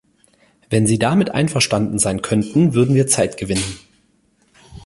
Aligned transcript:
Wenn 0.71 0.87
Sie 0.87 0.97
damit 0.97 1.29
einverstanden 1.29 1.99
sein 1.99 2.23
könnten, 2.23 2.73
würden 2.73 2.95
wir 2.95 3.05
Zeit 3.05 3.37
gewinnen. 3.37 3.77